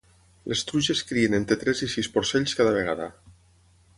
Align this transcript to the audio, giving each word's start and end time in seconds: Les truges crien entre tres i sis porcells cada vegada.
Les 0.51 0.63
truges 0.69 1.01
crien 1.09 1.35
entre 1.39 1.59
tres 1.65 1.83
i 1.87 1.91
sis 1.95 2.11
porcells 2.17 2.57
cada 2.61 2.75
vegada. 2.79 3.13